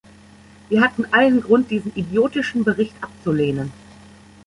[0.69, 3.71] Wir hatten allen Grund, diesen idiotischen Bericht abzulehnen.